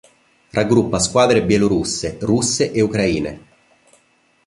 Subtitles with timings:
[0.49, 3.41] Raggruppa squadre bielorusse, russe e ucraine.